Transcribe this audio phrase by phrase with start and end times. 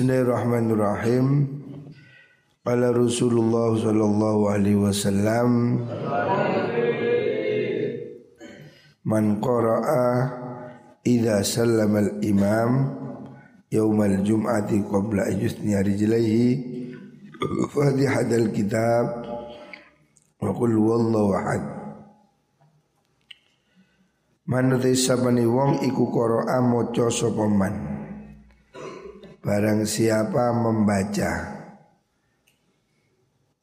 [0.00, 1.44] Bismillahirrahmanirrahim.
[2.64, 5.76] Qala Rasulullah sallallahu alaihi wasallam
[9.04, 10.08] Man qara'a
[11.04, 12.96] idza sallama al-imam
[13.68, 16.48] yaumal jum'ati qabla yusni rijlaihi
[17.68, 19.04] Fatihah al-kitab
[20.40, 21.62] wa qul wallahu ahad
[24.48, 27.99] Manut sabani wong iku qara'a maca sapa man
[29.40, 31.32] Barang siapa membaca.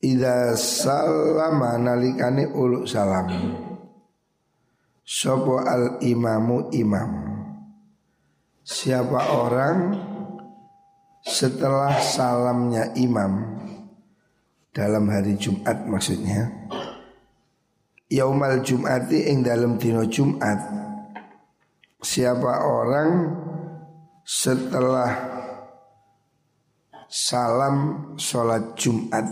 [0.02, 3.30] Ida salama nalikane uluk salam.
[5.06, 7.12] Sopo al imamu imam.
[8.68, 9.96] Siapa orang
[11.24, 13.64] setelah salamnya imam
[14.76, 16.68] Dalam hari Jumat maksudnya
[18.12, 20.60] Yaumal Jum'ati ing dalam dino Jumat
[22.04, 23.12] Siapa orang
[24.28, 25.16] setelah
[27.08, 29.24] salam sholat Jumat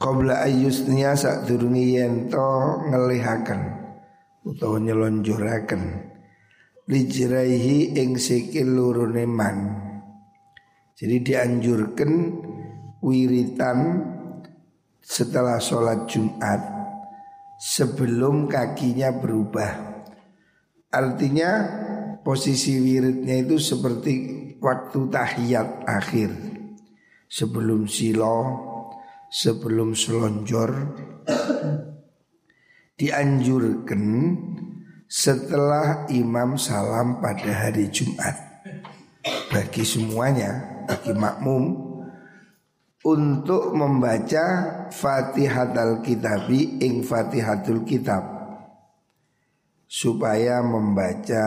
[0.00, 3.60] Qabla ayyusnya sak durungi yento ngelihakan
[4.48, 6.10] utawa nyelonjoraken
[6.88, 9.56] lijraihi ing sikil lurune man.
[10.96, 12.12] Jadi dianjurkan
[13.04, 13.78] wiritan
[15.04, 16.64] setelah sholat Jumat
[17.60, 20.00] sebelum kakinya berubah.
[20.90, 21.50] Artinya
[22.24, 26.30] posisi wiridnya itu seperti waktu tahiyat akhir.
[27.30, 28.70] Sebelum silo
[29.30, 30.70] sebelum selonjor
[32.98, 34.04] dianjurkan
[35.06, 38.36] setelah imam salam pada hari Jumat.
[39.50, 41.64] Bagi semuanya bagi makmum
[43.06, 44.44] untuk membaca
[44.90, 48.42] Fatihatul Kitabi ing Fatihatul Kitab.
[49.90, 51.46] Supaya membaca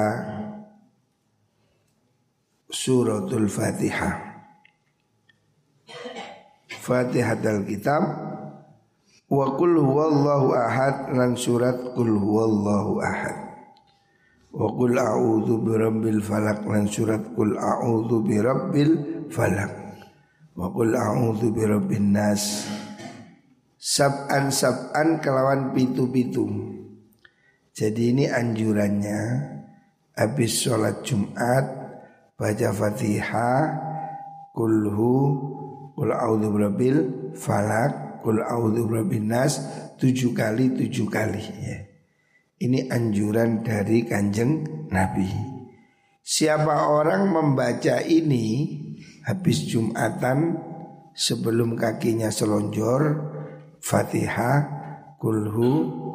[2.74, 4.34] suratul Fatihah.
[6.82, 8.04] Fatihatul Kitab
[9.30, 13.38] wa qul huwallahu ahad lan surat qul huwallahu ahad.
[14.52, 18.92] Wa qul a'udzu birabbil falaq lan surat qul a'udzu birabbil
[19.30, 19.72] falaq.
[20.58, 22.68] Wa qul a'udzu birabbin nas.
[23.80, 26.46] Sab'an sab'an kelawan pitu-pitu.
[27.74, 29.22] Jadi ini anjurannya
[30.14, 31.83] habis sholat Jumat
[32.44, 33.64] baca Fatihah
[34.52, 35.16] kulhu
[35.96, 36.98] kul a'udzu birabbil
[37.40, 39.64] falak kul a'udzu birabbin nas
[39.96, 41.80] tujuh kali tujuh kali ya.
[42.60, 45.28] Ini anjuran dari kanjeng Nabi.
[46.24, 48.80] Siapa orang membaca ini
[49.24, 50.56] habis Jumatan
[51.16, 53.32] sebelum kakinya selonjor
[53.84, 54.60] Fatihah
[55.20, 56.12] kulhu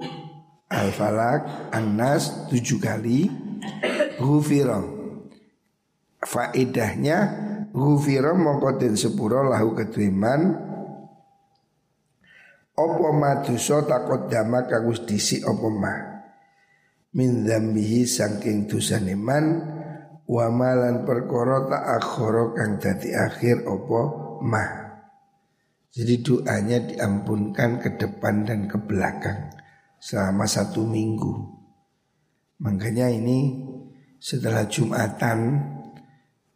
[0.73, 3.29] al-falak an-nas tujuh kali
[4.17, 4.98] Hufirah
[6.29, 9.77] faedahnya Gufiro mongko den sepuro lahu
[12.79, 15.95] Opo maduso takut dama kagus disi opo ma?
[17.19, 19.19] Min dambihi sangking dosane
[20.29, 24.01] Wamalan perkoro tak akhoro kang dati akhir opo
[24.45, 24.65] ma?
[25.89, 29.51] Jadi doanya diampunkan ke depan dan ke belakang
[29.99, 31.59] Selama satu minggu.
[32.63, 33.67] Makanya ini
[34.23, 35.78] setelah Jumatan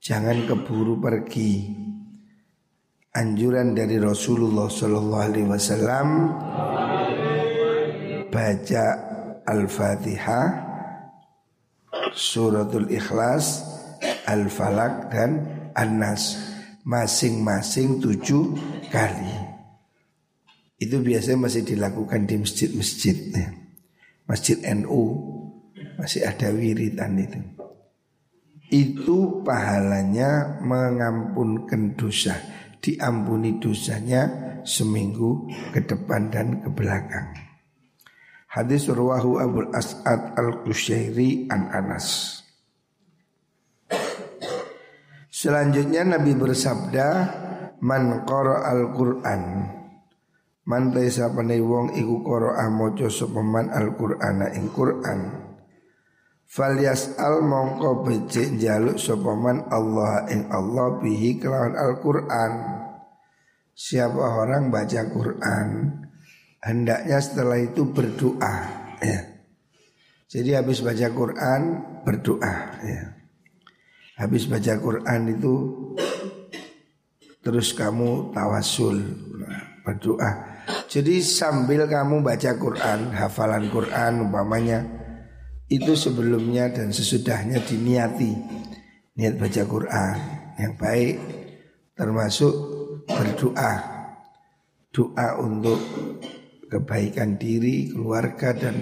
[0.03, 1.79] jangan keburu pergi.
[3.13, 6.09] Anjuran dari Rasulullah Sallallahu Alaihi Wasallam
[8.33, 8.85] baca
[9.45, 10.47] Al-Fatihah,
[12.17, 13.69] Suratul Ikhlas,
[14.25, 15.31] Al-Falak dan
[15.77, 16.41] An-Nas
[16.89, 18.57] masing-masing tujuh
[18.89, 19.37] kali.
[20.81, 23.53] Itu biasanya masih dilakukan di masjid-masjid ya.
[24.25, 25.05] Masjid NU
[26.01, 27.62] masih ada wiridan itu
[28.73, 32.33] itu pahalanya mengampunkan dosa.
[32.83, 34.27] Diampuni dosanya
[34.67, 37.31] seminggu ke depan dan ke belakang.
[38.51, 42.41] Hadis ruwahu Abu As'ad al-Qusyairi an Anas.
[45.31, 47.09] Selanjutnya Nabi bersabda
[47.83, 49.43] Man qara al-Qur'an.
[50.67, 55.52] Man taisa wong iku qara maca sapa man al-Qur'ana ing Qur'an
[56.53, 62.53] Falyas al mongko becik jaluk sopaman Allah ing Allah bihi kelawan Al-Quran
[63.73, 65.69] Siapa orang baca Quran
[66.61, 68.55] Hendaknya setelah itu berdoa
[69.01, 69.21] ya.
[70.29, 71.63] Jadi habis baca Quran
[72.05, 72.55] berdoa
[72.85, 73.03] ya.
[74.21, 75.55] Habis baca Quran itu
[77.41, 79.01] Terus kamu tawasul
[79.89, 85.02] Berdoa Jadi sambil kamu baca Quran Hafalan Quran umpamanya
[85.73, 88.37] itu sebelumnya dan sesudahnya diniati
[89.17, 90.17] niat baca Quran
[90.61, 91.17] yang baik
[91.97, 92.53] termasuk
[93.09, 93.91] berdoa.
[94.93, 95.81] Doa untuk
[96.69, 98.77] kebaikan diri, keluarga dan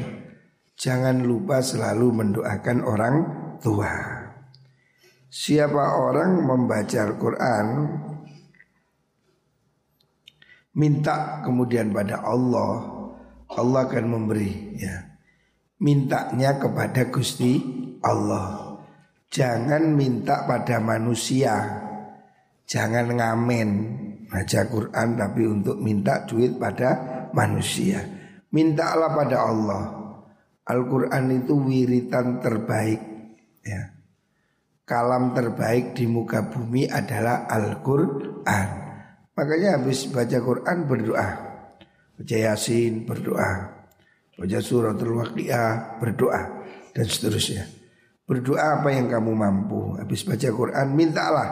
[0.74, 3.16] jangan lupa selalu mendoakan orang
[3.62, 3.94] tua.
[5.30, 7.66] Siapa orang membaca Al-Qur'an
[10.74, 13.06] minta kemudian pada Allah,
[13.54, 15.09] Allah akan memberi ya.
[15.80, 17.58] Mintanya kepada Gusti
[18.04, 18.76] Allah.
[19.30, 21.56] Jangan minta pada manusia.
[22.68, 23.68] Jangan ngamen
[24.28, 28.04] baca Quran tapi untuk minta duit pada manusia.
[28.52, 29.82] Mintalah pada Allah.
[30.68, 33.00] Al-Quran itu wiritan terbaik
[33.64, 33.96] ya.
[34.86, 38.90] Kalam terbaik di muka bumi adalah Al-Quran
[39.40, 41.28] Makanya habis baca Quran berdoa.
[42.20, 43.79] Baca Yasin berdoa.
[44.40, 46.64] Baca suratul waqiah berdoa
[46.96, 47.68] dan seterusnya.
[48.24, 50.00] Berdoa apa yang kamu mampu.
[50.00, 51.48] Habis baca Quran mintalah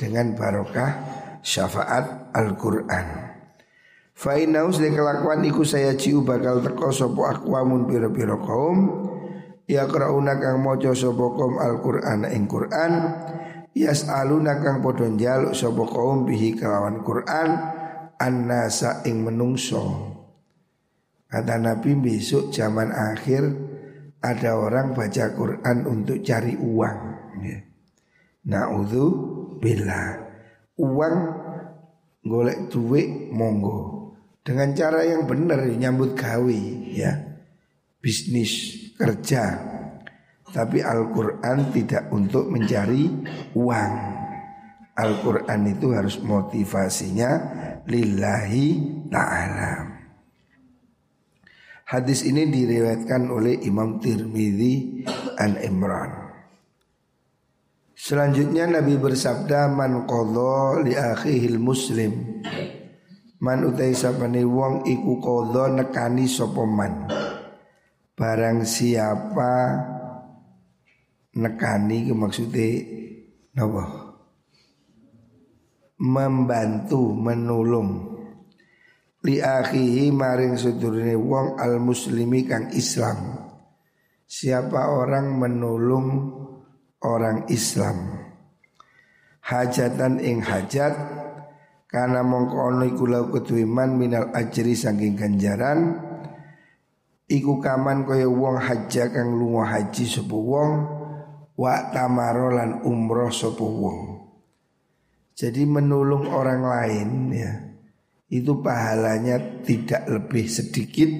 [0.00, 0.90] dengan barokah
[1.44, 3.36] syafaat Al-Qur'an.
[4.16, 8.78] Fa innaus de kelakuan iku saya ciu bakal teko sapa akwamun pira-pira kaum
[9.68, 12.92] ya krauna kang maca sapa kaum Al-Qur'an ing Qur'an
[13.74, 17.58] Yas'aluna kang padha njaluk sapa kaum bihi kelawan Quran
[18.22, 20.13] annasa ing menungso.
[21.34, 23.42] Kata Nabi besok zaman akhir
[24.22, 26.98] ada orang baca Quran untuk cari uang.
[28.46, 29.06] Naudhu
[29.58, 30.14] bila
[30.78, 31.16] uang
[32.22, 34.14] golek duit monggo.
[34.46, 36.60] Dengan cara yang benar nyambut gawe
[36.94, 37.18] ya.
[37.98, 39.58] Bisnis kerja.
[40.54, 43.10] Tapi Al-Quran tidak untuk mencari
[43.58, 43.92] uang.
[44.94, 47.30] Al-Quran itu harus motivasinya
[47.90, 48.66] lillahi
[49.10, 49.93] ta'ala
[51.94, 55.06] Hadis ini diriwayatkan oleh Imam Tirmidzi
[55.38, 56.10] an Imran.
[57.94, 62.42] Selanjutnya Nabi bersabda man qadha li akhihil muslim.
[63.38, 67.06] Man utai sapane wong iku qadha nekani sapa man?
[68.18, 69.54] Barang siapa
[71.38, 72.66] nekani ke maksudnya
[73.54, 74.18] napa?
[76.02, 78.13] Membantu menolong
[79.24, 83.40] li akhihi maring sedurunge wong al muslimi kang Islam.
[84.28, 86.08] Siapa orang menolong
[87.00, 88.20] orang Islam?
[89.44, 90.94] Hajatan ing hajat
[91.88, 93.28] karena mongko ono iku lau
[93.92, 96.00] minal ajri saking ganjaran
[97.28, 100.72] iku kaman kaya wong haja kang lunga haji sapa wong
[101.56, 104.00] wa tamarolan umroh sopo wong.
[105.34, 107.73] Jadi menolong orang lain ya
[108.32, 111.10] itu pahalanya tidak lebih sedikit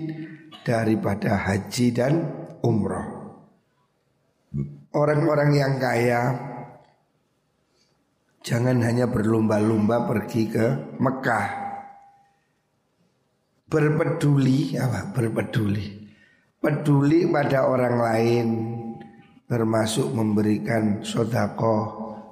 [0.65, 2.15] daripada haji dan
[2.65, 3.09] umroh.
[4.95, 6.23] Orang-orang yang kaya
[8.41, 10.67] jangan hanya berlomba-lomba pergi ke
[10.97, 11.49] Mekah.
[13.69, 15.11] Berpeduli apa?
[15.11, 16.07] Berpeduli.
[16.62, 18.47] Peduli pada orang lain,
[19.45, 21.77] termasuk memberikan sodako,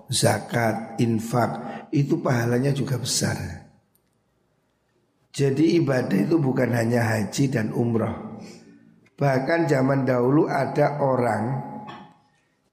[0.08, 1.50] zakat, infak
[1.92, 3.61] itu pahalanya juga besar.
[5.32, 8.36] Jadi ibadah itu bukan hanya haji dan umroh.
[9.16, 11.56] Bahkan zaman dahulu ada orang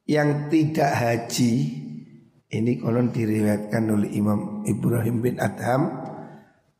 [0.03, 1.79] yang tidak haji.
[2.50, 5.88] Ini konon diriwayatkan oleh Imam Ibrahim bin Adham.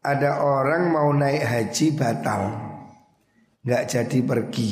[0.04, 2.56] Ada orang mau naik haji batal,
[3.64, 4.72] nggak jadi pergi.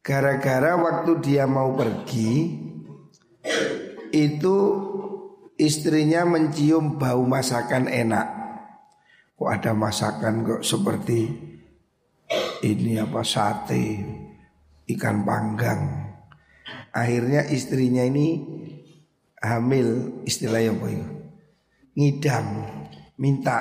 [0.00, 2.56] Gara-gara waktu dia mau pergi
[4.08, 4.56] Itu
[5.60, 8.37] istrinya mencium bau masakan enak
[9.38, 11.46] Kok ada masakan kok seperti
[12.58, 14.02] Ini apa sate
[14.88, 16.10] Ikan panggang.
[16.90, 18.42] Akhirnya istrinya ini
[19.38, 21.06] Hamil istilahnya apa itu?
[21.94, 22.46] Ngidam
[23.22, 23.58] Minta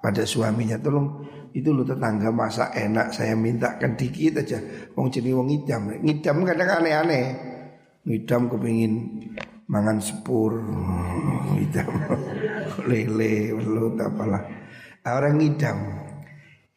[0.00, 4.56] pada suaminya Tolong itu lu tetangga masak enak saya mintakan dikit aja.
[4.94, 5.90] Wong jadi wong ngidam.
[6.00, 7.26] Ngidam kadang aneh-aneh.
[8.06, 8.92] Ngidam kepingin
[9.70, 10.58] mangan sepur
[11.54, 11.90] ngidam
[12.90, 14.42] lele belut apalah
[15.06, 15.78] orang ngidam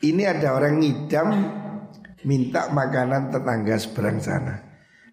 [0.03, 1.27] ini ada orang ngidam
[2.23, 4.55] minta makanan tetangga seberang sana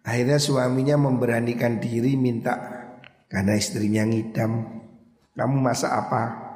[0.07, 2.55] akhirnya suaminya memberanikan diri minta
[3.27, 4.83] karena istrinya ngidam
[5.35, 6.51] kamu masak apa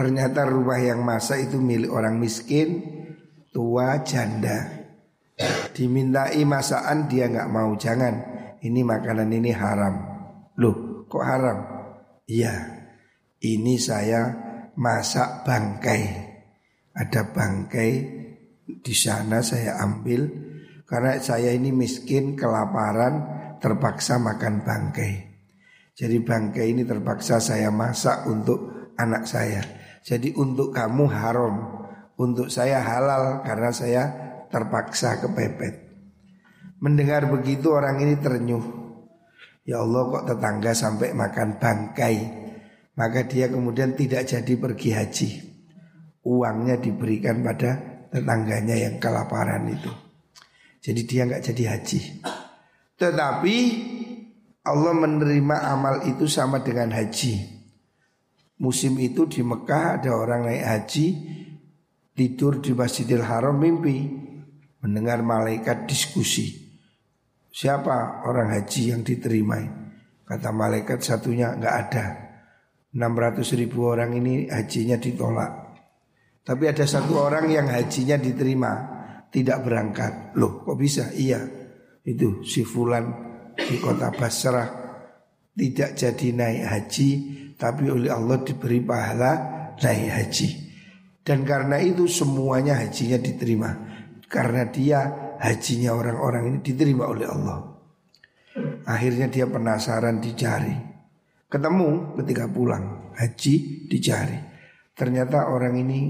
[0.00, 2.80] Ternyata rumah yang masak itu milik orang miskin,
[3.52, 4.88] tua, janda.
[5.76, 8.16] Dimintai masakan dia nggak mau jangan.
[8.64, 9.94] Ini makanan ini haram.
[10.56, 11.58] Loh, kok haram?
[12.24, 12.80] Iya.
[13.44, 16.02] Ini saya masak bangkai.
[16.94, 17.90] Ada bangkai
[18.66, 20.26] di sana saya ambil
[20.90, 23.22] karena saya ini miskin, kelaparan,
[23.62, 25.30] terpaksa makan bangkai.
[25.94, 29.62] Jadi bangkai ini terpaksa saya masak untuk anak saya.
[30.02, 31.54] Jadi untuk kamu haram,
[32.18, 34.02] untuk saya halal karena saya
[34.50, 35.88] terpaksa kepepet.
[36.80, 38.64] Mendengar begitu orang ini ternyuh.
[39.68, 42.16] Ya Allah kok tetangga sampai makan bangkai.
[43.00, 45.28] Maka dia kemudian tidak jadi pergi haji.
[46.28, 49.88] Uangnya diberikan pada tetangganya yang kelaparan itu.
[50.84, 52.00] Jadi dia nggak jadi haji.
[53.00, 53.56] Tetapi
[54.68, 57.40] Allah menerima amal itu sama dengan haji.
[58.60, 61.06] Musim itu di Mekah ada orang naik haji
[62.12, 64.04] tidur di Masjidil Haram mimpi
[64.84, 66.68] mendengar malaikat diskusi.
[67.48, 69.56] Siapa orang haji yang diterima?
[70.28, 72.04] Kata malaikat satunya nggak ada.
[72.90, 75.52] 600 ribu orang ini hajinya ditolak.
[76.42, 78.72] Tapi ada satu orang yang hajinya diterima,
[79.30, 80.34] tidak berangkat.
[80.34, 81.14] Loh, kok bisa?
[81.14, 81.38] Iya.
[82.02, 83.06] Itu si fulan
[83.54, 84.68] di kota Basrah
[85.54, 87.10] tidak jadi naik haji,
[87.54, 89.32] tapi oleh Allah diberi pahala
[89.78, 90.48] naik haji.
[91.20, 93.70] Dan karena itu semuanya hajinya diterima.
[94.26, 95.00] Karena dia
[95.38, 97.58] hajinya orang-orang ini diterima oleh Allah.
[98.88, 100.89] Akhirnya dia penasaran dicari.
[101.50, 104.38] Ketemu ketika pulang, haji dicari.
[104.94, 106.00] Ternyata orang ini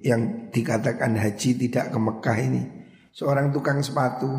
[0.00, 2.62] yang dikatakan haji tidak ke Mekah ini
[3.12, 4.30] seorang tukang sepatu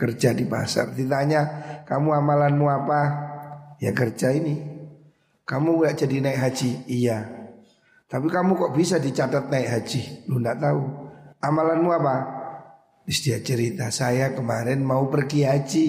[0.00, 0.96] kerja di pasar.
[0.96, 1.40] Ditanya,
[1.84, 3.00] "Kamu amalanmu apa?"
[3.76, 4.56] Ya kerja ini.
[5.44, 6.70] Kamu gak jadi naik haji?
[6.88, 7.18] Iya.
[8.08, 10.24] Tapi kamu kok bisa dicatat naik haji?
[10.26, 10.82] Lu gak tahu.
[11.38, 12.16] Amalanmu apa?
[13.04, 15.86] Terus dia cerita, saya kemarin mau pergi haji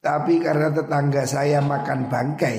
[0.00, 2.58] Tapi karena tetangga saya makan bangkai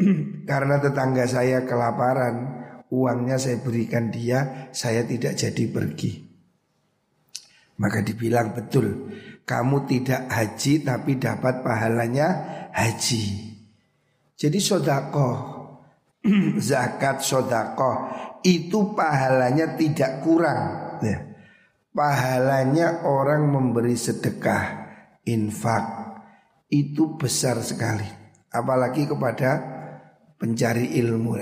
[0.50, 2.58] Karena tetangga saya kelaparan
[2.90, 6.12] Uangnya saya berikan dia Saya tidak jadi pergi.
[7.78, 9.12] Maka dibilang betul
[9.44, 12.28] Kamu tidak haji tapi dapat pahalanya
[12.72, 13.24] haji.
[14.36, 15.36] Jadi sodakoh
[16.70, 17.96] Zakat sodakoh
[18.40, 20.62] Itu pahalanya tidak kurang.
[21.04, 21.30] Ya.
[21.90, 24.86] Pahalanya orang memberi sedekah,
[25.26, 26.00] infak
[26.70, 28.06] itu besar sekali.
[28.46, 29.79] Apalagi kepada
[30.40, 31.36] pencari ilmu.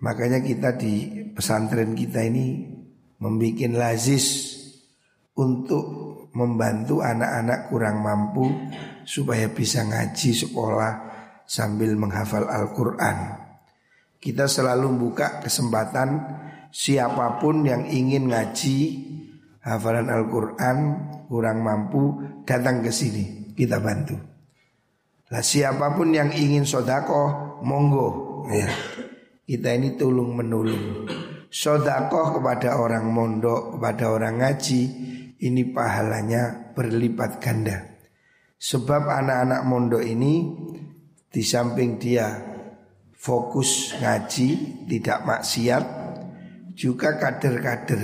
[0.00, 2.64] Makanya kita di pesantren kita ini
[3.20, 4.56] membuat lazis
[5.36, 5.84] untuk
[6.32, 8.48] membantu anak-anak kurang mampu
[9.04, 10.92] supaya bisa ngaji sekolah
[11.44, 13.36] sambil menghafal Al-Quran.
[14.16, 16.08] Kita selalu buka kesempatan
[16.72, 18.78] siapa pun yang ingin ngaji
[19.60, 20.78] hafalan Al-Quran
[21.28, 24.16] kurang mampu datang ke sini kita bantu.
[25.30, 28.68] Lah siapa pun yang ingin sodako monggo ya.
[29.50, 31.10] Kita ini tulung menulung.
[31.50, 34.82] Sodako kepada orang mondok, kepada orang ngaji
[35.42, 37.98] ini pahalanya berlipat ganda.
[38.54, 40.46] Sebab anak-anak mondok ini
[41.26, 42.30] di samping dia
[43.16, 44.48] fokus ngaji,
[44.86, 45.84] tidak maksiat,
[46.76, 48.02] juga kader-kader.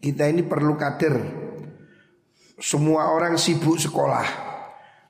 [0.00, 1.16] Kita ini perlu kader.
[2.60, 4.48] Semua orang sibuk sekolah.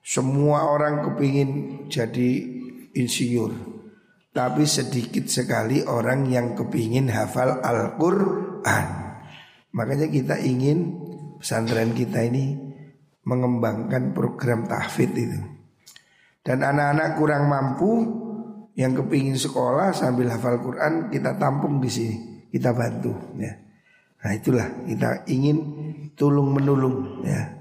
[0.02, 1.50] Semua orang kepingin
[1.86, 2.30] jadi
[2.98, 3.69] insinyur.
[4.30, 8.86] Tapi sedikit sekali orang yang kepingin hafal Al-Quran.
[9.74, 10.94] Makanya kita ingin
[11.42, 12.54] pesantren kita ini
[13.26, 15.40] mengembangkan program tahfidz itu.
[16.40, 17.90] Dan anak-anak kurang mampu
[18.78, 22.16] yang kepingin sekolah sambil hafal Quran kita tampung di sini
[22.50, 23.52] kita bantu ya.
[24.20, 25.58] Nah itulah kita ingin
[26.18, 27.56] tulung menulung ya.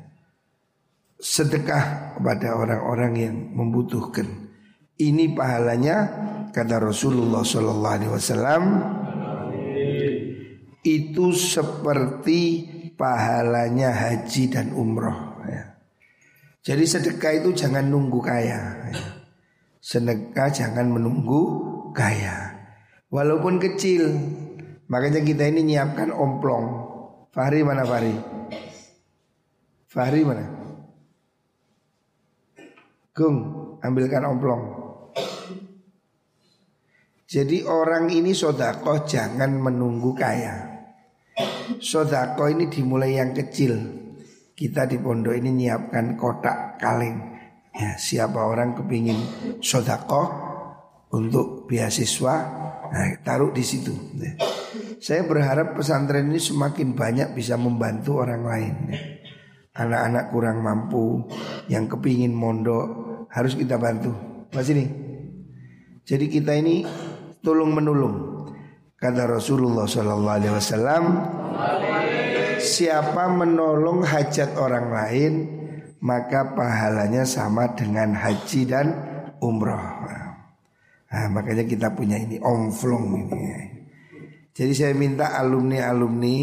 [1.20, 4.28] Sedekah kepada orang-orang yang membutuhkan.
[5.00, 5.98] Ini pahalanya
[6.50, 8.64] kata Rasulullah Shallallahu Alaihi Wasallam
[10.86, 12.42] itu seperti
[12.96, 15.44] pahalanya haji dan umroh.
[15.46, 15.80] Ya.
[16.66, 18.90] Jadi sedekah itu jangan nunggu kaya.
[18.90, 19.04] Ya.
[19.80, 21.42] Sedekah jangan menunggu
[21.96, 22.58] kaya.
[23.10, 24.06] Walaupun kecil,
[24.90, 26.66] Makanya kita ini nyiapkan omplong.
[27.30, 28.14] Fahri mana Fahri?
[29.86, 30.46] Fahri mana?
[33.14, 33.38] Gung,
[33.86, 34.89] ambilkan omplong.
[37.30, 40.82] Jadi orang ini sodako jangan menunggu kaya.
[41.78, 43.78] Sodako ini dimulai yang kecil.
[44.58, 47.38] Kita di pondok ini nyiapkan kotak kaleng.
[47.70, 49.22] Ya, siapa orang kepingin
[49.62, 50.26] sodako
[51.14, 52.36] untuk beasiswa,
[52.90, 53.94] nah, taruh di situ.
[54.18, 54.34] Ya.
[54.98, 58.76] Saya berharap pesantren ini semakin banyak bisa membantu orang lain.
[59.78, 61.30] Anak-anak kurang mampu
[61.70, 62.90] yang kepingin mondok
[63.30, 64.18] harus kita bantu.
[64.50, 64.90] Mas ini.
[66.10, 66.82] Jadi kita ini
[67.44, 68.16] tolong menolong.
[69.00, 71.04] Kata Rasulullah Sallallahu Alaihi Wasallam,
[72.60, 75.34] siapa menolong hajat orang lain
[76.00, 78.88] maka pahalanya sama dengan haji dan
[79.40, 80.00] umroh.
[81.10, 83.42] Nah, makanya kita punya ini omflong ini.
[84.54, 86.38] Jadi saya minta alumni-alumni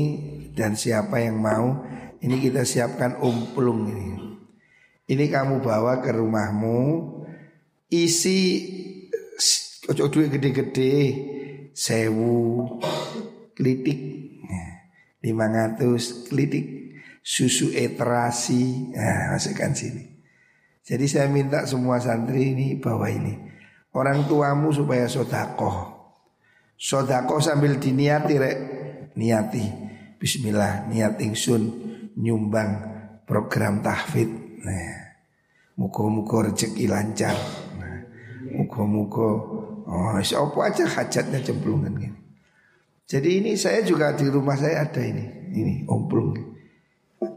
[0.57, 1.87] dan siapa yang mau
[2.19, 4.09] ini kita siapkan umplung ini.
[5.07, 6.81] Ini kamu bawa ke rumahmu
[7.87, 8.43] isi
[9.91, 10.93] ojo duit gede-gede
[11.73, 12.67] sewu
[13.55, 14.01] klitik.
[15.23, 16.95] Lima ratus klitik.
[17.27, 18.95] Susu eterasi.
[18.95, 20.07] Nah, masukkan sini.
[20.87, 23.35] Jadi saya minta semua santri ini bawa ini.
[23.91, 25.91] Orang tuamu supaya sodakoh.
[26.79, 28.59] Sodakoh sambil diniati rek.
[29.19, 29.67] Niati.
[30.23, 31.63] Bismillah niat ingsun
[32.15, 32.71] nyumbang
[33.27, 34.99] program tahfidz Nah,
[35.79, 37.39] muka-muka rezeki lancar.
[37.79, 38.03] Nah,
[38.51, 39.56] muka-muka
[39.87, 42.19] oh siapa aja hajatnya cemplungan gini.
[43.07, 46.35] Jadi ini saya juga di rumah saya ada ini, ini omplung,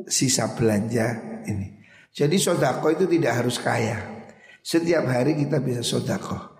[0.09, 1.77] sisa belanja ini.
[2.09, 4.25] Jadi sodako itu tidak harus kaya.
[4.65, 6.57] Setiap hari kita bisa sodako.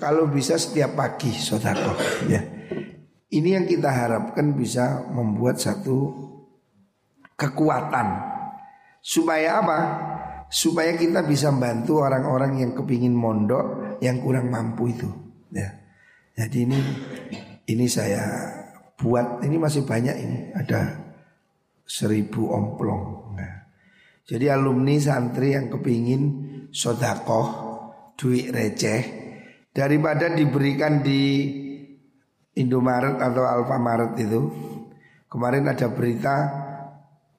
[0.00, 1.92] Kalau bisa setiap pagi sodako,
[2.24, 2.40] ya.
[3.28, 6.16] Ini yang kita harapkan bisa membuat satu
[7.36, 8.38] kekuatan
[9.08, 9.80] Supaya apa?
[10.52, 15.10] Supaya kita bisa bantu orang-orang yang kepingin mondok yang kurang mampu itu.
[15.52, 15.78] Ya.
[16.38, 16.80] Jadi ini
[17.66, 18.22] ini saya
[18.98, 20.98] buat ini masih banyak ini ada
[21.86, 23.34] seribu omplong.
[23.34, 23.54] Nah.
[24.28, 26.22] Jadi alumni santri yang kepingin
[26.68, 27.46] sodakoh
[28.18, 29.02] duit receh
[29.72, 31.54] daripada diberikan di
[32.58, 34.40] Indomaret atau Alfamaret itu
[35.30, 36.36] kemarin ada berita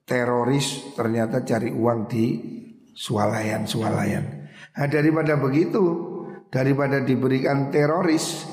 [0.07, 2.25] teroris ternyata cari uang di
[2.95, 4.25] swalayan-swalayan.
[4.79, 6.08] Nah, daripada begitu,
[6.49, 8.45] daripada diberikan teroris,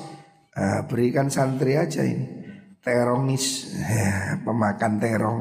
[0.53, 2.37] nah, berikan santri aja ini.
[2.77, 5.39] Teronis, ya, pemakan terong.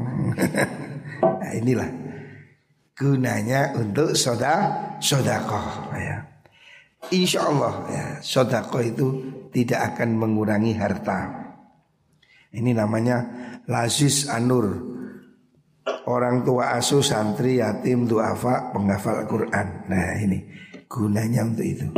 [1.23, 1.87] nah, inilah
[2.97, 5.93] gunanya untuk soda sodako.
[5.95, 6.27] Ya.
[7.15, 9.07] Insya Allah ya, sodako itu
[9.55, 11.47] tidak akan mengurangi harta.
[12.51, 13.23] Ini namanya
[13.69, 14.97] lazis anur
[16.07, 19.87] orang tua asuh santri yatim duafa penghafal Quran.
[19.87, 20.39] Nah ini
[20.97, 21.93] gunanya untuk itu.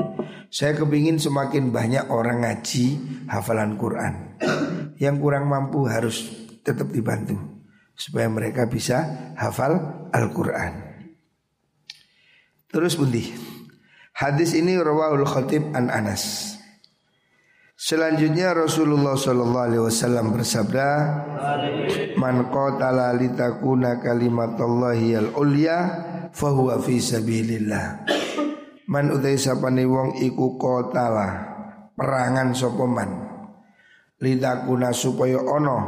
[0.51, 2.87] Saya kepingin semakin banyak orang ngaji
[3.31, 4.35] hafalan Quran.
[4.99, 6.27] Yang kurang mampu harus
[6.67, 7.39] tetap dibantu
[7.95, 10.73] supaya mereka bisa hafal Al-Quran.
[12.71, 13.31] Terus bundi.
[14.19, 16.57] Hadis ini rawahul khatib an Anas.
[17.79, 20.89] Selanjutnya Rasulullah Shallallahu Alaihi Wasallam bersabda,
[22.19, 25.79] "Man qatala litakuna kalimatullahi al ulya,
[26.35, 28.08] fahuwa fi sabilillah."
[28.89, 31.29] Man utai sapane wong iku qatala
[31.93, 33.29] perangan sopoman
[34.17, 35.79] litakuna supaya ono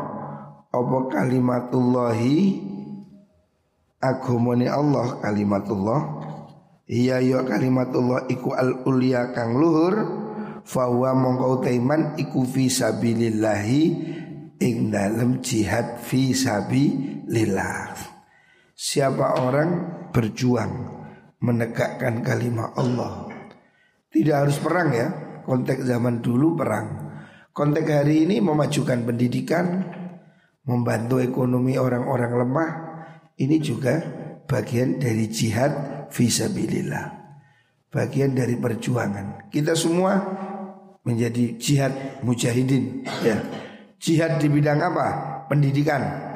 [0.69, 2.69] apa kalimatullahi?
[4.01, 6.01] Agamane Allah kalimatullah.
[6.89, 9.95] Iya ya kalimatullah iku al ulya kang luhur.
[10.61, 13.83] Fahuwa mongkau taiman iku fi sabilillahi
[14.61, 17.97] ing dalam jihad fi sabilillah.
[18.77, 19.71] Siapa orang
[20.13, 21.00] berjuang
[21.41, 23.29] menegakkan kalimat Allah.
[24.13, 25.09] Tidak harus perang ya.
[25.45, 27.11] Konteks zaman dulu perang.
[27.51, 29.83] Konteks hari ini memajukan pendidikan,
[30.69, 32.71] membantu ekonomi orang-orang lemah.
[33.41, 33.99] Ini juga
[34.45, 37.19] bagian dari jihad visabilillah.
[37.91, 39.51] Bagian dari perjuangan.
[39.51, 40.15] Kita semua
[41.03, 43.41] menjadi jihad mujahidin ya.
[43.99, 45.07] Jihad di bidang apa?
[45.51, 46.33] Pendidikan.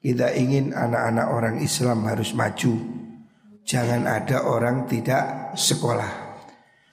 [0.00, 2.99] Kita ingin anak-anak orang Islam harus maju.
[3.70, 6.42] Jangan ada orang tidak sekolah.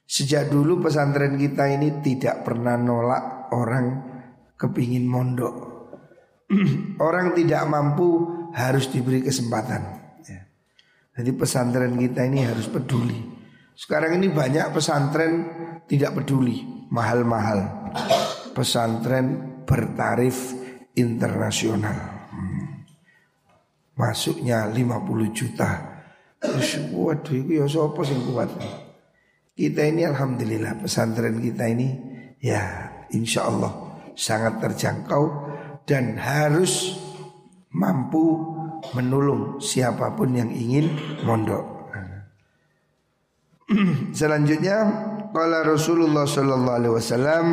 [0.06, 3.86] Sejak dulu pesantren kita ini tidak pernah nolak orang
[4.54, 5.56] kepingin mondok.
[7.08, 9.82] orang tidak mampu harus diberi kesempatan.
[10.22, 10.46] Ya.
[11.18, 13.18] Jadi pesantren kita ini harus peduli.
[13.74, 15.34] Sekarang ini banyak pesantren
[15.90, 17.92] tidak peduli mahal-mahal
[18.56, 20.56] pesantren bertarif
[20.96, 22.66] internasional hmm.
[24.00, 25.97] masuknya 50 juta
[26.94, 28.50] waduh itu ya sopo sing kuat
[29.58, 31.88] kita ini alhamdulillah pesantren kita ini
[32.38, 33.74] ya insya Allah
[34.14, 35.24] sangat terjangkau
[35.90, 36.94] dan harus
[37.74, 38.38] mampu
[38.94, 40.94] menolong siapa pun yang ingin
[41.26, 41.78] mondok.
[44.20, 44.80] Selanjutnya
[45.36, 47.46] Qala Rasulullah sallallahu alaihi wasallam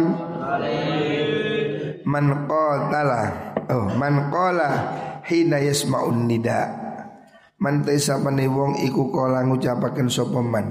[2.06, 3.22] Man qatala
[3.66, 4.70] Oh man qala
[5.26, 6.93] hina yasma'un nida
[7.60, 10.66] Man taisa wong iku kala ngucapaken sapa man?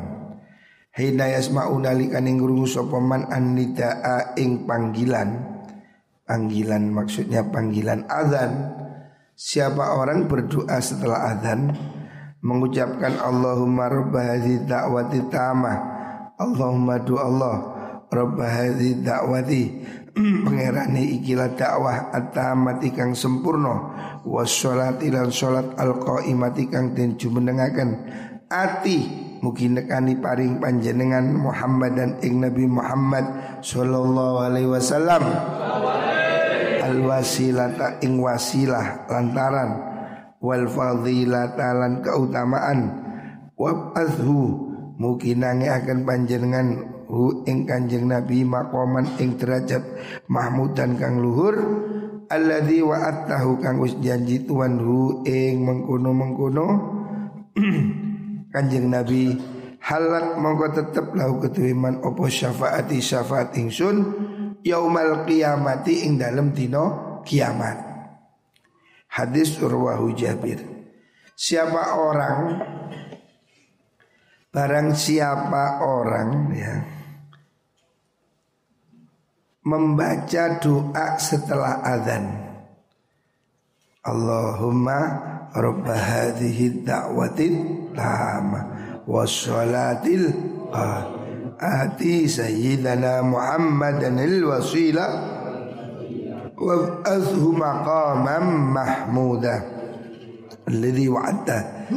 [0.94, 5.54] Hina yasma'u nalikan ing krungu sapa man an nidaa ing panggilan.
[6.24, 8.80] Panggilan maksudnya panggilan azan
[9.34, 11.74] Siapa orang berdoa setelah azan
[12.46, 15.78] mengucapkan Allahumma rabb hadhihi da'wati tamah.
[16.38, 17.74] Allahumma du Allah
[18.14, 19.64] Rabb hadhi da'wati
[20.14, 23.98] Pengerani ikilah dakwah at-tamati kang sempurna.
[24.22, 27.90] Wassolati lan sholat al-qaimati kang den jumenengaken.
[28.46, 28.98] Ati
[29.42, 33.26] mugi nekani paring panjenengan Muhammad dan ing Nabi Muhammad
[33.66, 35.24] sallallahu alaihi wasallam.
[36.86, 39.72] Al wasilata ing wasilah lantaran.
[40.38, 42.80] Wal fadilata lan keutamaan.
[43.58, 44.70] Wa azhu
[45.02, 49.86] mugi nange akan panjenengan hu ing kanjeng Nabi makoman ing derajat
[50.26, 51.54] mahmud dan kang luhur
[52.34, 56.68] alladzi wa'atahu kang wis janji tuan hu ing mengkono-mengkono.
[58.54, 59.34] Kanjeng Nabi
[59.82, 63.98] halak mongko tetep lahu ketuiman opo syafaati syafaat ingsun
[64.66, 66.86] yaumal kiamati ing dalem dino
[67.26, 67.78] kiamat.
[69.14, 70.62] Hadis urwahu Jabir.
[71.34, 72.62] Siapa orang
[74.54, 76.74] barang siapa orang ya
[79.64, 82.28] membaca doa setelah azan.
[84.04, 85.00] Allahumma
[85.56, 87.54] rabb hadhihi da'watin
[87.96, 88.62] tama
[89.08, 90.36] wassalatil
[91.56, 95.08] ati sayyidana Muhammadan al-wasila.
[96.54, 99.56] Wa azhu maqamam mahmuda.
[100.68, 101.88] Alladhi wa'adta.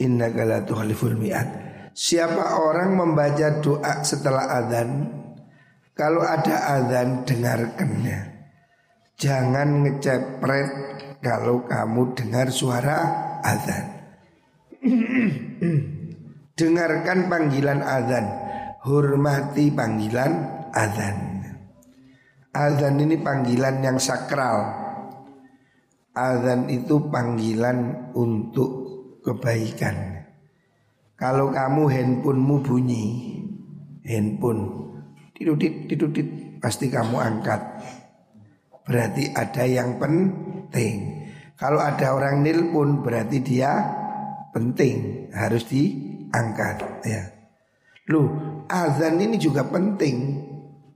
[0.00, 1.48] Innaka la tukhliful mi'ad.
[1.92, 5.21] Siapa orang membaca doa setelah azan
[5.92, 8.20] kalau ada azan dengarkannya.
[9.20, 10.68] Jangan ngecepret
[11.20, 12.98] kalau kamu dengar suara
[13.44, 13.86] azan.
[16.58, 18.26] Dengarkan panggilan azan,
[18.82, 20.32] hormati panggilan
[20.72, 21.16] azan.
[22.52, 24.80] Azan ini panggilan yang sakral.
[26.12, 28.70] Azan itu panggilan untuk
[29.24, 30.28] kebaikan.
[31.16, 33.04] Kalau kamu handphonemu bunyi,
[34.04, 34.91] handphone
[35.42, 36.28] Tidudit, tidudit
[36.62, 37.58] Pasti kamu angkat.
[38.86, 41.26] Berarti ada yang penting.
[41.58, 43.82] Kalau ada orang nilpun berarti dia
[44.54, 45.26] penting.
[45.34, 47.22] Harus diangkat ya.
[48.14, 50.46] Loh azan ini juga penting.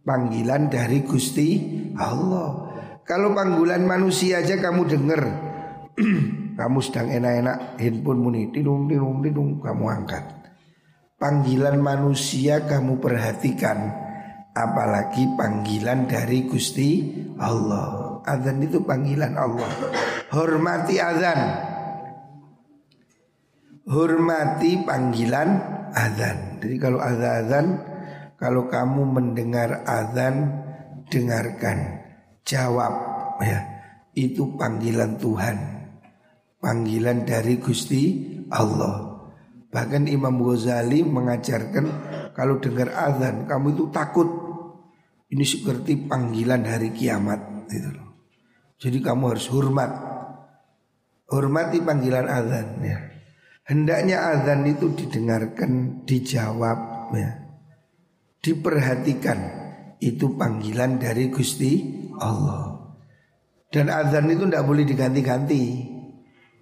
[0.07, 1.59] Panggilan dari Gusti
[1.99, 2.71] Allah.
[3.03, 5.23] Kalau panggilan manusia aja kamu dengar
[6.59, 10.25] Kamu sedang enak-enak handphone muni Tidung, tidung, tidung Kamu angkat.
[11.19, 14.06] Panggilan manusia kamu perhatikan
[14.57, 18.17] apalagi panggilan dari Gusti Allah.
[18.25, 19.69] Azan itu panggilan Allah.
[20.33, 21.41] Hormati azan.
[23.87, 25.49] Hormati panggilan
[25.93, 26.59] azan.
[26.59, 27.85] Jadi kalau azan,
[28.41, 30.65] kalau kamu mendengar azan,
[31.13, 32.03] dengarkan,
[32.43, 32.95] jawab
[33.45, 33.61] ya.
[34.17, 35.57] Itu panggilan Tuhan.
[36.57, 38.03] Panggilan dari Gusti
[38.49, 39.13] Allah.
[39.71, 41.85] Bahkan Imam Ghazali mengajarkan
[42.33, 44.46] kalau dengar azan kamu itu takut
[45.27, 48.09] ini seperti panggilan hari kiamat gitu loh.
[48.79, 49.91] Jadi kamu harus hormat.
[51.27, 52.99] Hormati panggilan azan ya.
[53.67, 57.31] Hendaknya azan itu didengarkan, dijawab ya.
[58.39, 59.39] Diperhatikan
[59.99, 61.83] itu panggilan dari Gusti
[62.23, 62.95] Allah.
[63.67, 65.83] Dan azan itu tidak boleh diganti-ganti.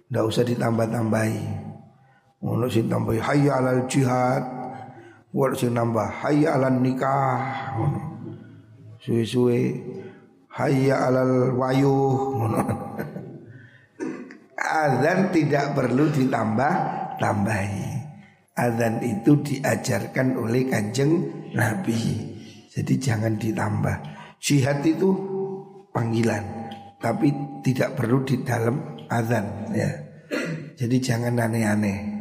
[0.09, 1.65] Tidak usah ditambah-tambahi.
[2.41, 4.43] Mau sih tambahi hayya alal jihad.
[5.29, 7.77] Mau sih nambah hayya alal nikah
[9.05, 9.77] suwe-suwe
[10.49, 12.49] hayya alal wayuh
[14.57, 16.73] azan tidak perlu ditambah
[17.21, 17.95] tambahi
[18.55, 22.33] azan itu diajarkan oleh kanjeng nabi.
[22.71, 23.97] Jadi jangan ditambah.
[24.39, 25.11] Jihad itu
[25.91, 26.43] panggilan
[26.99, 27.31] tapi
[27.63, 29.91] tidak perlu di dalam azan ya.
[30.75, 32.15] Jadi jangan aneh-aneh.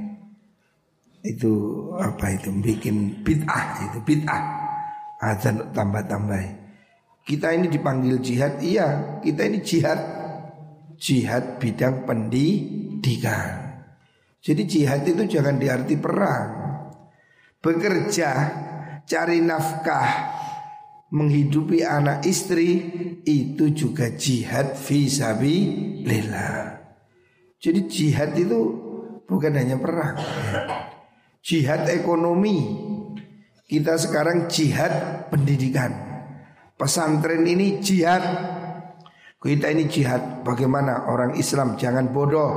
[1.24, 1.50] Itu
[1.98, 2.52] apa itu?
[2.54, 4.44] Bikin bid'ah itu bid'ah.
[5.24, 6.63] Azan tambah-tambah
[7.24, 9.16] kita ini dipanggil jihad, iya.
[9.24, 9.96] Kita ini jihad.
[11.00, 13.80] Jihad bidang pendidikan.
[14.44, 16.48] Jadi jihad itu jangan diarti perang.
[17.64, 18.30] Bekerja,
[19.08, 20.37] cari nafkah
[21.14, 22.90] Menghidupi anak istri
[23.24, 26.76] Itu juga jihad visabilillah.
[27.56, 28.60] Jadi jihad itu
[29.24, 30.20] bukan hanya perang.
[31.40, 32.84] Jihad ekonomi.
[33.64, 36.03] Kita sekarang jihad pendidikan
[36.74, 38.22] Pesantren ini jihad.
[39.38, 40.42] Kita ini jihad.
[40.42, 42.52] Bagaimana orang Islam jangan bodoh.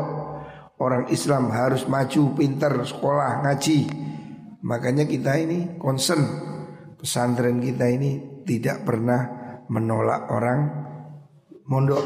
[0.78, 3.80] Orang Islam harus maju, pinter, sekolah, ngaji.
[4.62, 6.22] Makanya kita ini concern.
[6.98, 9.22] Pesantren kita ini tidak pernah
[9.70, 10.60] menolak orang
[11.70, 12.06] mondok.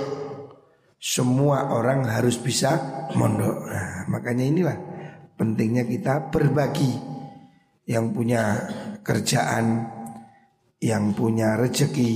[1.02, 3.58] Semua orang harus bisa mondok.
[3.66, 4.78] Nah, makanya inilah
[5.40, 7.10] pentingnya kita berbagi.
[7.90, 8.72] yang punya
[9.04, 9.84] kerjaan,
[10.82, 12.12] yang punya rezeki,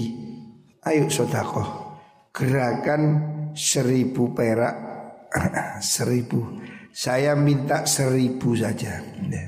[0.81, 1.85] ayo sodakoh.
[2.33, 3.03] Gerakan
[3.53, 4.75] seribu perak,
[5.95, 6.59] seribu.
[6.89, 8.99] Saya minta seribu saja.
[9.29, 9.45] Ya.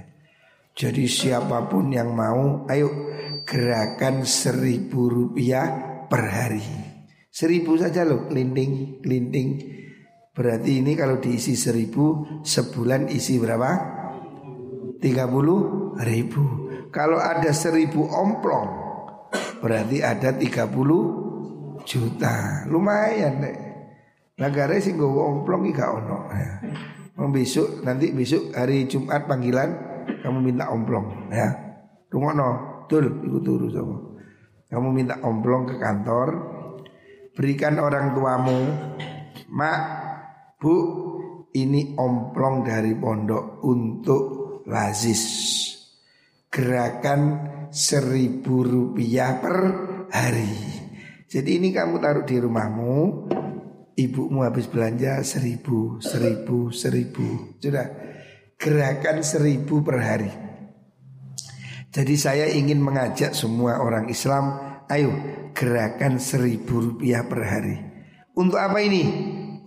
[0.77, 2.93] Jadi siapa pun yang mau, ayo
[3.43, 5.65] gerakan seribu rupiah
[6.05, 6.67] per hari.
[7.33, 9.49] Seribu saja loh, kelinting, kelinting.
[10.31, 13.97] Berarti ini kalau diisi seribu, sebulan isi berapa?
[14.97, 16.43] 30 ribu
[16.89, 18.76] Kalau ada seribu omplong
[19.61, 23.57] Berarti ada 30 juta Lumayan deh
[24.37, 26.51] Negara sih gue omplong gak ono ya.
[27.17, 29.69] Besok nanti besok hari Jumat panggilan
[30.21, 31.49] kamu minta omplong ya.
[32.13, 33.97] Rungono, tul ikut turu sama.
[34.69, 36.29] Kamu minta omplong ke kantor,
[37.33, 38.59] berikan orang tuamu,
[39.49, 39.81] mak,
[40.61, 40.75] bu,
[41.57, 44.23] ini omplong dari pondok untuk
[44.69, 45.23] lazis
[46.47, 47.21] Gerakan
[47.71, 49.57] seribu rupiah per
[50.11, 50.51] hari.
[51.27, 52.95] Jadi ini kamu taruh di rumahmu
[53.97, 57.57] Ibumu habis belanja seribu, seribu, seribu.
[57.57, 57.89] Sudah
[58.57, 60.33] Gerakan seribu per hari.
[61.93, 64.57] Jadi saya ingin mengajak semua orang Islam
[64.89, 65.13] Ayo
[65.51, 67.75] gerakan seribu rupiah per hari.
[68.39, 69.03] Untuk apa ini?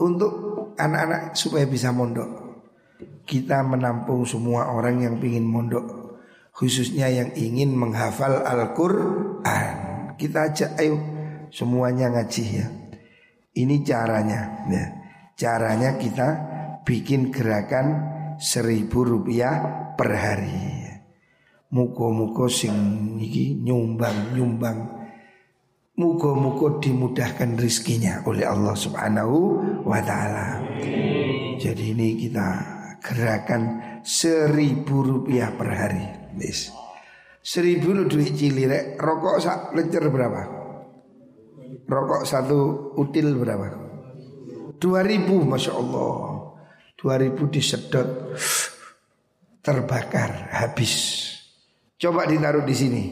[0.01, 0.33] Untuk
[0.81, 2.31] anak-anak supaya bisa mondok.
[3.29, 6.00] Kita menampung semua orang yang ingin mondok
[6.61, 9.77] Khususnya yang ingin menghafal Al-Quran.
[10.21, 11.01] Kita ajak ayo
[11.49, 12.69] semuanya ngaji ya.
[13.57, 14.85] Ini caranya ya.
[15.41, 16.29] Caranya kita
[16.85, 18.05] bikin gerakan
[18.37, 19.57] seribu rupiah
[19.97, 20.85] per hari.
[21.73, 25.01] Muko-muko sing iki nyumbang nyumbang.
[25.97, 29.37] Muko-muko dimudahkan rizkinya oleh Allah subhanahu
[29.89, 30.61] wa ta'ala.
[31.57, 32.49] Jadi ini kita
[33.01, 36.20] gerakan seribu rupiah per hari.
[36.37, 36.71] Bis.
[37.41, 40.43] Seribu lu duit cilirek, rokok sak lencer berapa?
[41.89, 43.67] Rokok satu util berapa?
[44.77, 46.53] Dua ribu, masya Allah.
[47.01, 48.37] Dua ribu disedot,
[49.65, 51.27] terbakar, habis.
[51.97, 53.05] Coba ditaruh di sini,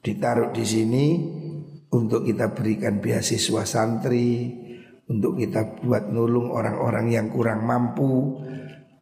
[0.00, 1.06] ditaruh di sini
[1.92, 4.52] untuk kita berikan beasiswa santri,
[5.08, 8.44] untuk kita buat nulung orang-orang yang kurang mampu,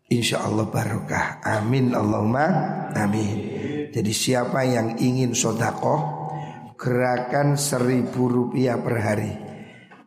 [0.06, 1.42] Insya Allah barokah.
[1.42, 2.46] Amin Allahumma
[2.94, 3.38] Amin.
[3.90, 6.14] Jadi siapa yang ingin sodakoh
[6.78, 9.32] Gerakan seribu rupiah per hari.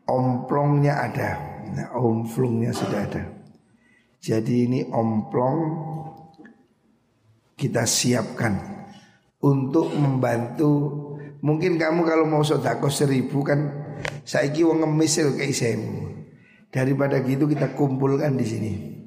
[0.07, 1.31] Omplongnya ada.
[1.75, 3.23] Nah, Omplongnya sudah ada.
[4.23, 5.59] Jadi ini omplong
[7.59, 8.55] Kita siapkan
[9.43, 10.71] Untuk membantu.
[11.43, 13.67] Mungkin kamu kalau mau sodakoh seribu kan
[14.23, 15.75] Saiki wong ngemisil kayak
[16.71, 18.98] Daripada gitu kita kumpulkan di sini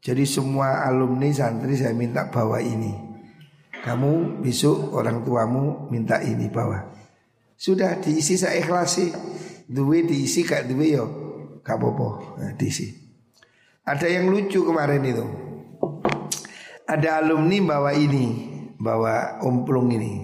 [0.00, 2.94] jadi semua alumni santri saya minta bawa ini.
[3.82, 6.90] Kamu besok orang tuamu minta ini bawa.
[7.58, 9.14] Sudah diisi saya ikhlasi.
[9.66, 11.06] Duwe diisi kak duwe yo.
[11.62, 12.86] Kak popo nah, diisi.
[13.86, 15.26] Ada yang lucu kemarin itu.
[16.86, 18.26] Ada alumni bawa ini,
[18.78, 20.22] bawa omplung ini.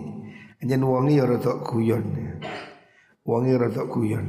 [0.62, 2.06] Anjen wongi yo rotok guyon.
[3.26, 4.26] Wongi rotok guyon.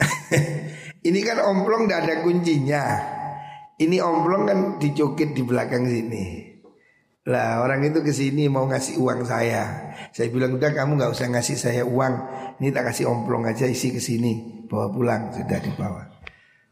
[1.08, 2.84] ini kan omplong tidak ada kuncinya.
[3.80, 6.52] Ini omplong kan dicukit di belakang sini.
[7.32, 9.92] Lah orang itu ke sini mau ngasih uang saya.
[10.12, 12.14] Saya bilang udah kamu nggak usah ngasih saya uang.
[12.60, 16.02] Ini tak kasih omplong aja isi ke sini, bawa pulang sudah dibawa.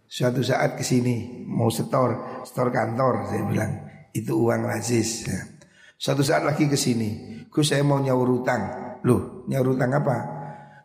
[0.04, 3.72] Suatu saat ke sini mau setor, setor kantor saya bilang
[4.12, 5.24] itu uang lazis.
[5.24, 5.40] Ya.
[5.96, 8.62] Suatu saat lagi ke sini, Gus saya mau nyaur utang.
[9.08, 10.37] Loh, nyaur utang apa?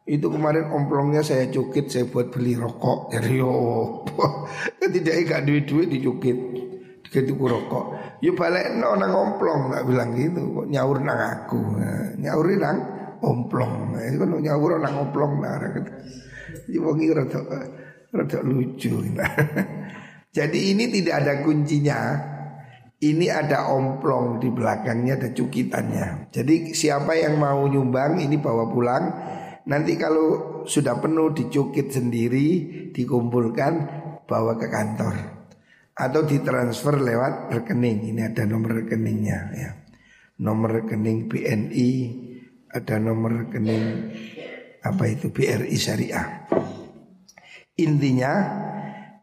[0.04, 3.16] Itu kemarin omplongnya saya cukit saya buat beli rokok.
[3.16, 3.52] Jadi yo
[4.94, 6.38] Tidak ikat duit-duit dicukit.
[7.08, 8.20] Gitu ku rokok.
[8.20, 10.68] Yo balik no nang omplong tak bilang gitu.
[10.68, 11.62] Nyaur nang aku?
[11.80, 12.78] Nah, Nyaurin nang
[13.24, 13.96] omplong.
[13.96, 15.92] Nah, Itu kan nyaur nang omplong nah, gitu.
[16.68, 17.40] Ya wongi rada
[18.12, 19.32] rada lucu nah.
[20.38, 22.00] Jadi ini tidak ada kuncinya.
[23.04, 26.32] Ini ada omplong di belakangnya ada cukitannya.
[26.32, 29.04] Jadi siapa yang mau nyumbang ini bawa pulang
[29.64, 32.48] Nanti kalau sudah penuh dicukit sendiri,
[32.92, 33.74] dikumpulkan,
[34.28, 35.16] bawa ke kantor
[35.94, 38.12] atau ditransfer lewat rekening.
[38.16, 39.72] Ini ada nomor rekeningnya ya.
[40.42, 41.92] Nomor rekening BNI,
[42.74, 43.86] ada nomor rekening
[44.84, 46.50] apa itu BRI Syariah.
[47.80, 48.34] Intinya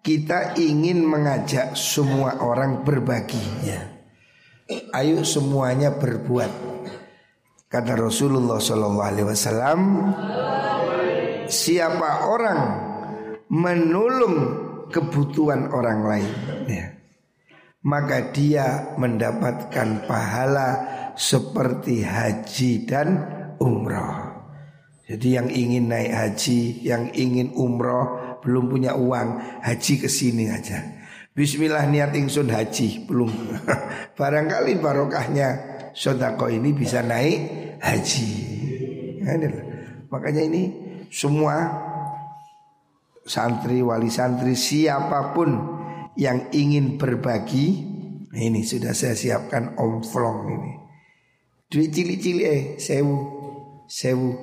[0.00, 3.82] kita ingin mengajak semua orang berbagi ya.
[4.94, 6.52] Ayo semuanya berbuat
[7.70, 9.80] Kata Rasulullah Shallallahu Alaihi Wasallam,
[11.46, 12.62] siapa orang
[13.46, 14.36] menolong
[14.90, 16.30] kebutuhan orang lain,
[16.66, 16.98] ya,
[17.86, 20.68] maka dia mendapatkan pahala
[21.14, 23.08] seperti haji dan
[23.62, 24.18] umroh.
[25.06, 31.06] Jadi yang ingin naik haji, yang ingin umroh, belum punya uang, haji ke sini aja.
[31.38, 33.30] Bismillah niat ingsun haji, belum.
[34.18, 37.38] Barangkali barokahnya sodako ini bisa naik
[37.80, 38.30] haji.
[39.20, 39.36] Nah,
[40.10, 40.62] Makanya ini
[41.06, 41.70] semua
[43.22, 45.54] santri, wali santri, siapa pun
[46.18, 47.66] yang ingin berbagi,
[48.34, 50.72] ini sudah saya siapkan omflong ini.
[51.70, 53.16] Duit cili-cili eh, sewu,
[53.86, 54.42] sewu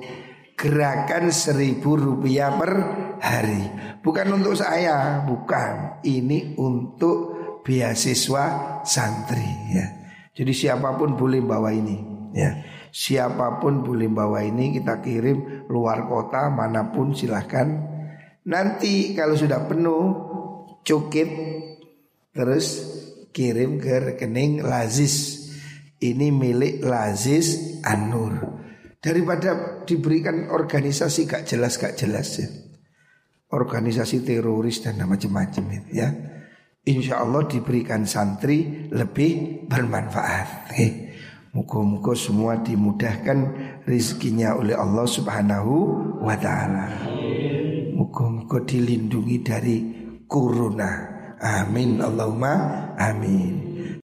[0.56, 2.72] gerakan seribu rupiah per
[3.20, 3.68] hari.
[4.00, 6.00] Bukan untuk saya, bukan.
[6.00, 8.44] Ini untuk beasiswa
[8.88, 9.97] santri ya.
[10.38, 11.98] Jadi siapa pun boleh bawa ini
[12.30, 12.62] ya.
[12.94, 17.66] Siapa pun boleh bawa ini kita kirim luar kota mana pun silahkan.
[18.46, 20.02] Nanti kalau sudah penuh
[20.86, 21.28] cukup
[22.30, 22.66] terus
[23.34, 25.50] kirim ke rekening Lazis.
[25.98, 28.58] Ini milik Lazis Anur
[29.02, 32.46] daripada diberikan organisasi gak jelas gak jelas ya
[33.54, 36.08] organisasi teroris dan macam-macam itu ya
[36.88, 40.72] Insya Allah diberikan santri lebih bermanfaat.
[41.52, 43.38] Muka-muka semua dimudahkan
[43.84, 45.74] rizkinya oleh Allah subhanahu
[46.24, 47.12] wa ta'ala.
[47.92, 49.76] Muka-muka dilindungi dari
[50.24, 53.67] kuruna Amin Allahumma amin